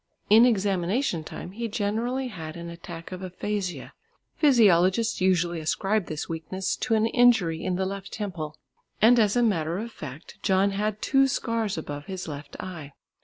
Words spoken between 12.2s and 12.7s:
left